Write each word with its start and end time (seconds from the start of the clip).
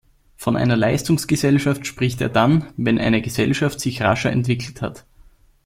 Von 0.35 0.57
einer 0.57 0.75
„Leistungsgesellschaft“ 0.75 1.85
spricht 1.85 2.21
er 2.21 2.29
dann, 2.29 2.73
wenn 2.75 2.97
eine 2.97 3.21
Gesellschaft 3.21 3.79
sich 3.79 4.01
rascher 4.01 4.31
entwickelt 4.31 4.81
hat. 4.81 5.05